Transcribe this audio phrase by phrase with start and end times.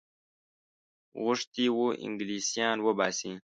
[1.23, 3.31] غوښتي وه انګلیسیان وباسي.